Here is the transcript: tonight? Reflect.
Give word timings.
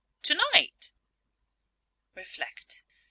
tonight? 0.23 0.93
Reflect. 2.15 2.81